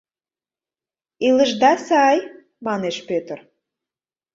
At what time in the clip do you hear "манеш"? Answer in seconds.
2.65-2.97